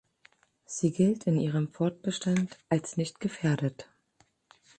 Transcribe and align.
Sie 0.65 0.91
gilt 0.91 1.25
in 1.25 1.39
ihrem 1.39 1.71
Fortbestand 1.71 2.57
als 2.69 2.97
nicht 2.97 3.19
gefährdet. 3.19 3.87